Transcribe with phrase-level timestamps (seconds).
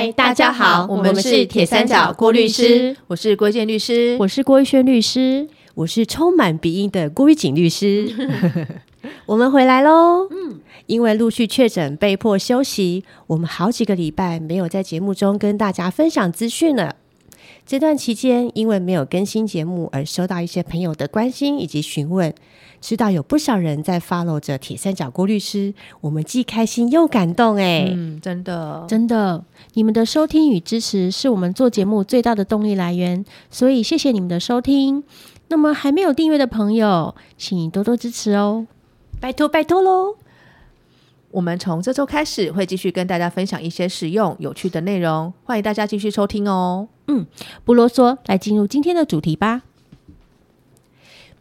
[0.00, 8.10] 嗨，大家好，我们是铁三角郭律师，我是郭建律师，我是郭玉轩律师，我是充满鼻音的郭玉锦律师。
[9.26, 16.96] 我们回来喽，嗯，因为陆续确诊，被迫休息，我们好几个礼拜没有在节目中跟大家分享资讯了。
[17.70, 22.34] 这段期间，因为没有更新节目，而收到一些朋友的关心以及询问。
[22.80, 29.44] 知道有不少人在 follow 着铁三角郭律师，我们既开心又感动哎，嗯，真的真的，
[29.74, 35.04] 你们的收听与支持是我们做节目最大的动力来源，所以谢谢你们的收听。
[35.46, 38.66] 那么还没有订阅的朋友，请多多支持哦，
[39.20, 40.16] 拜托拜托喽！
[41.30, 46.88] 我们从这周开始会继续跟大家分享一些实用有趣的内容，欢迎大家继续收听哦。
[47.10, 47.26] 嗯，
[47.64, 49.62] 不啰嗦，来进入今天的主题吧。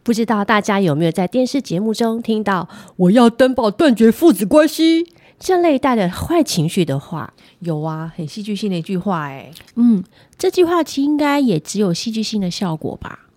[0.02, 2.68] 不知道大家有没有在电视节目中听到
[2.98, 7.34] “我要登报断绝父子关系”这类带着坏情绪的话？
[7.60, 9.52] 有啊，很戏剧性的一句话哎。
[9.76, 10.04] 嗯，
[10.40, 13.28] 这句话其实应该也只有戏剧性的效果吧？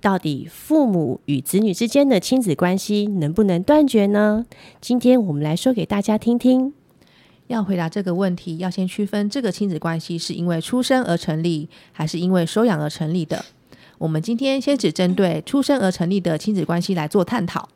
[0.00, 4.46] 到底父母与子女之间的亲子关系能不能断绝呢？
[4.80, 6.72] 今天我们来说给大家听听。
[7.52, 13.44] 要回答这个问题，要先区分这个亲子关系是因为出生而成立，还是因为收养而成立的。
[13.98, 17.68] 我们今天先只针对出生而成立的亲子关系来做探讨。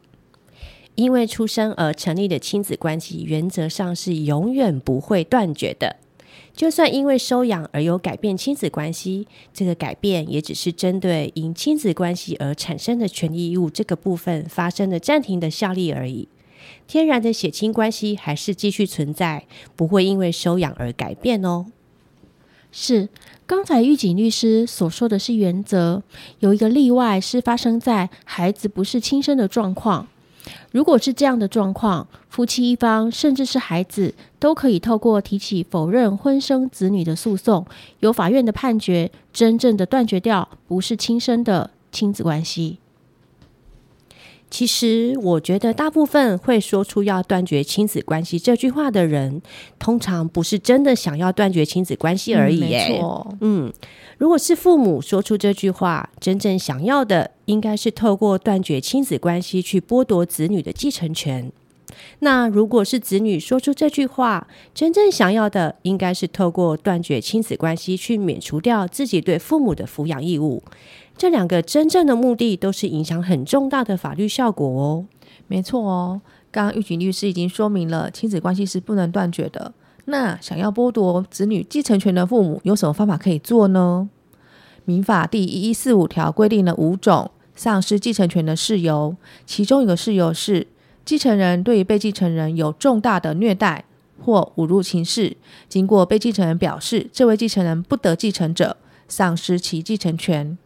[0.94, 5.96] 因为出生而成立的亲子关系，原则上是永远不会断绝的。
[6.54, 16.26] 就算因为收养而有改变亲子关系，这个改变也只是针对因亲子关系而产生的权利义务这个部分发生的暂停的效力而已。
[16.86, 21.66] 天然的血亲关系还是继续存在，不会因为收养而改变哦。
[22.70, 23.08] 是。
[23.48, 26.02] 刚才狱警律师所说的是原则，
[26.40, 30.08] 有一个例外是发生在孩子不是亲生的状况。
[30.72, 37.64] 如果是这样的状况，夫妻一方甚至是孩子都可以透过提起否认婚生子女的诉讼，
[38.00, 42.78] 由法院的判决真正的断绝掉不是亲生的亲子关系。
[44.48, 49.42] 其实，我觉得大部分会说出要断绝亲子关系这句话的人，
[49.78, 52.60] 通常不是真的想要断绝亲子关系而已。
[52.60, 53.72] 没错，嗯，
[54.18, 61.50] 如果是父母说出这句话，真正想要的应该是透过断绝亲子关系去剥夺子女的继承权。
[62.20, 70.62] 那如果是子女说出这句话，真正想要的应该是透过断绝亲子关系去免除掉自己对父母的抚养义务。
[71.18, 75.06] 这两个真正的目的都是影响很重大的法律效果哦。
[75.46, 79.72] 没错哦，刚刚玉警律师已经说明了，亲子关系是不能断绝的。
[80.06, 84.08] 那想要剥夺子女继承权的父母，有什么方法可以做呢？
[84.84, 90.66] 民法第一一四五条规定了五种丧失继承权的事由，其中一个事由是
[91.04, 93.84] 继承人对于被继承人有重大的虐待
[94.20, 95.36] 或侮辱情事，
[95.68, 98.76] 经过被继承人表示，这位继承人不得继承者，
[99.08, 100.56] 丧失其继承权。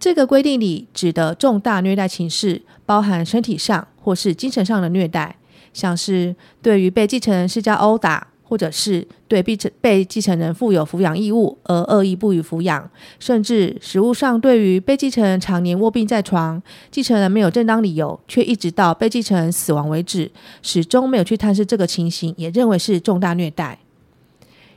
[0.00, 5.36] 这个规定里指的重大虐待情事，包含身体上或是精神上的虐待，
[5.74, 20.30] 像是对于被继承人施加殴打，或者是对被被继承人负有抚养义务而恶意不予抚养，甚至实物上对于被继承人常年卧病在床，继承人没有正当理由，却一直到被继承人死亡为止，
[20.62, 23.78] 始终没有去探视这个情形，也认为是重大虐待。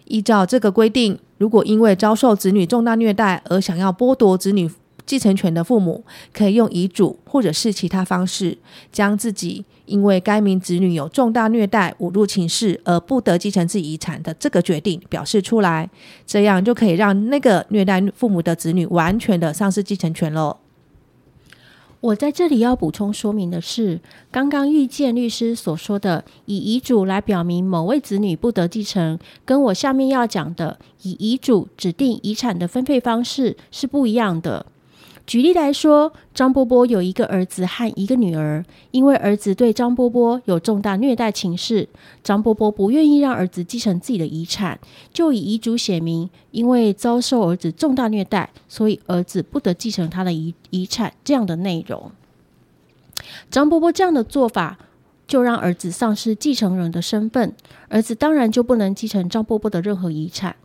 [0.04, 4.70] 依照这个规定，如果因为遭受子女重大虐待而想要剥夺子女，
[5.06, 8.58] 继承权的父母可以用遗嘱或者是其他方式，
[8.92, 15.90] 将自己因为该名子女有重大虐待、侮辱情事而不得继承自己遗产的这个决定表示出来，
[16.26, 20.58] 这样就可以让那个虐待父母的子女完全的丧失继承权喽。
[22.00, 34.66] 我在这里要补充说明的是，刚刚遇见律师所说的以遗嘱来表明某位子女不得继承，跟我下面要讲的以遗嘱指定遗产的分配方式是不一样的。
[35.26, 41.88] 举例来说，张波波有一个儿子和一个女儿，因为儿子对张波波有重大虐待情事，
[42.22, 44.78] 张波波不愿意让儿子继承自己的遗产，
[45.14, 52.12] 就以遗嘱写明，因为遭受儿子重大虐待，所以儿子不得继承他的遗遗产这样的内容。
[53.50, 54.78] 张波波这样的做法，
[55.26, 57.54] 就让儿子丧失继承人的身份，
[57.88, 60.58] 儿子当然就不能继承张波波的任何遗产。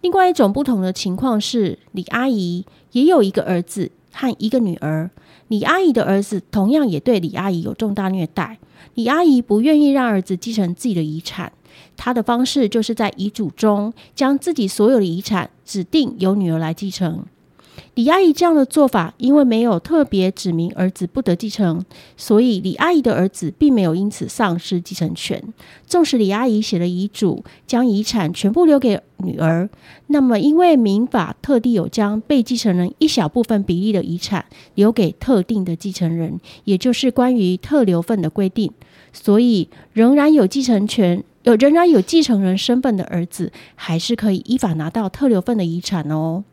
[0.00, 5.10] 另外一种不同的情况是，李阿姨也有一个儿子和一个女儿。
[5.48, 8.58] 李阿姨的儿子同样也对李阿姨有重大虐待。
[8.94, 11.52] 李阿姨不愿意让儿子继承自己的遗产，
[11.96, 17.24] 她的方式就是在遗嘱中将自己所有的遗产指定由女儿来继承。
[17.94, 21.84] 李阿姨这样的做法，因为没有特别指明儿子不得继承，
[22.16, 25.42] 所以李阿姨的儿子并没有因此丧失继承权。
[25.86, 29.68] 纵使李阿姨写了遗嘱，将遗产全部留给女儿，
[30.06, 38.72] 那么因为民法特地有将被继承人一小部分比例的遗产留给特定的继承人，也就是关于特留份的规定，
[39.12, 41.22] 所以仍然有继承权。
[41.42, 46.44] 有仍然有继承人身份的儿子，还是可以依法拿到特留份的遗产哦。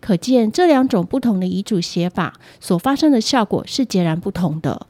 [0.00, 4.86] 可见这两种不同的遗嘱写法所发生的效果是截然不同的。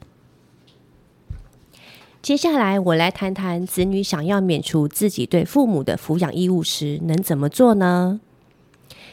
[2.21, 8.21] 接下来，我来谈谈子女想要免除自己对父母的抚养义务时，能怎么做呢？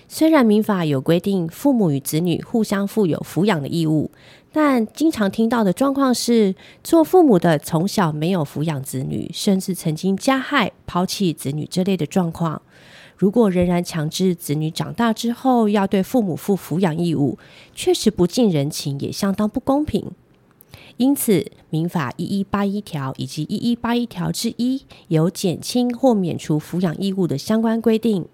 [0.08, 4.12] 虽然民法有规定，父母与子女互相负有抚养的义务，
[4.52, 12.62] 但经常听到的状况是，做父母的从小没有抚养子女，甚至曾经加害、抛弃子女这类的状况。
[13.18, 17.38] 如果仍然强制子女长大之后要对父母负抚养义务，
[17.74, 20.12] 确实不近人情，也相当不公平。
[20.98, 28.26] 因此，民法一一八一条以及一一八一条之一有减轻或免除抚养义务的相关规定。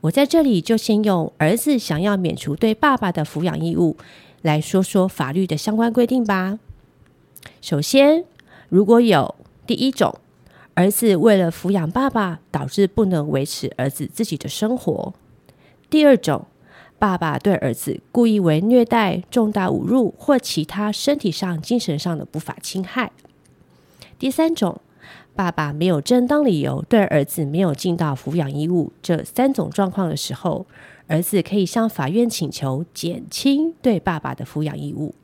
[0.00, 3.96] 我在这里就先用儿子想要免除对爸爸的抚养义务
[4.42, 6.58] 来说说法律的相关规定吧。
[7.60, 8.24] 首先，
[8.68, 9.36] 如果有
[9.66, 10.18] 第一种。
[10.74, 15.14] 儿子为了抚养爸爸，导致不能维持儿子自己的生活。
[15.88, 16.46] 第二种，
[16.98, 23.12] 爸爸对儿子故意为虐待、重大侮辱或其他身体上、精神上的不法侵害。
[24.18, 24.80] 第三种，
[25.36, 28.92] 爸爸没有正当理由对儿子没有尽到抚养义务。
[29.00, 30.66] 这三种状况的时候，
[31.06, 35.14] 儿子可以向法院请求减轻对爸爸的抚养义务。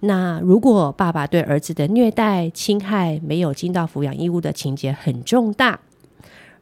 [0.00, 5.80] 那如果爸爸对儿子的虐待、侵害没有尽到抚养义务的情节很重大，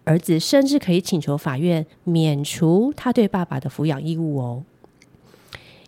[0.05, 4.63] 儿子甚至可以请求法院免除他对爸爸的抚养义务哦。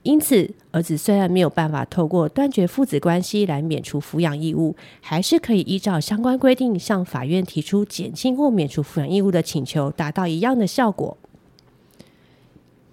[0.02, 11.16] 因此，儿子虽然没有办法透过断绝父子关系来免除抚养义务，还是可以依照相关规定向法院提出减轻或免除抚养义务的请求，达到一样的效果。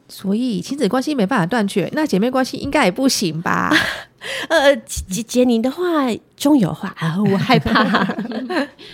[0.08, 3.72] 所以亲子关系没办法断绝，那姐妹关系应该也不行吧？
[4.50, 8.06] 呃，杰杰宁的话中有话啊，我害怕。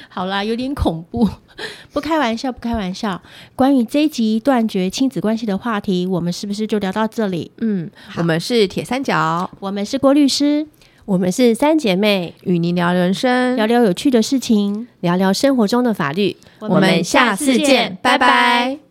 [0.10, 1.30] 好啦，有点恐怖，
[1.92, 3.22] 不开玩笑，不开玩笑。
[3.56, 7.52] 关于这一集断绝亲子关系的话题，我们是不是就聊到这里？
[7.58, 10.68] 嗯，我们是铁三角，我们是郭律师，
[11.06, 16.38] 我们是三姐妹，与您聊人生，聊聊有趣的事情，聊聊生活中的法律。
[16.60, 18.91] 我们下次见，拜拜。